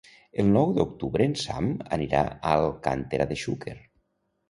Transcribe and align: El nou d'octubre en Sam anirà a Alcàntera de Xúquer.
El 0.43 0.47
nou 0.55 0.73
d'octubre 0.77 1.27
en 1.33 1.37
Sam 1.43 1.69
anirà 1.99 2.25
a 2.33 2.57
Alcàntera 2.57 3.33
de 3.35 3.43
Xúquer. 3.47 3.81